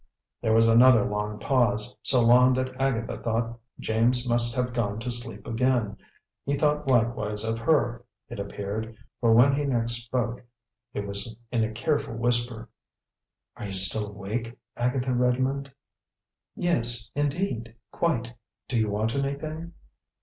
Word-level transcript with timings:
There 0.41 0.53
was 0.55 0.67
another 0.67 1.05
long 1.05 1.37
pause, 1.37 1.95
so 2.01 2.21
long 2.23 2.53
that 2.53 2.73
Agatha 2.81 3.19
thought 3.21 3.59
James 3.79 4.27
must 4.27 4.55
have 4.55 4.73
gone 4.73 4.97
to 4.97 5.11
sleep 5.11 5.45
again. 5.45 5.95
He 6.43 6.53
thought 6.55 6.87
likewise 6.87 7.43
of 7.43 7.59
her, 7.59 8.03
it 8.27 8.39
appeared; 8.39 8.97
for 9.19 9.31
when 9.35 9.53
he 9.55 9.63
next 9.63 10.03
spoke 10.05 10.41
it 10.91 11.05
was 11.05 11.35
in 11.51 11.63
a 11.63 11.71
careful 11.71 12.15
whisper: 12.15 12.67
"Are 13.55 13.65
you 13.67 13.73
still 13.73 14.07
awake, 14.09 14.57
Agatha 14.75 15.13
Redmond?" 15.13 15.71
"Yes, 16.55 17.11
indeed; 17.13 17.75
quite. 17.91 18.33
Do 18.69 18.79
you 18.79 18.89
want 18.89 19.13
anything?" 19.13 19.73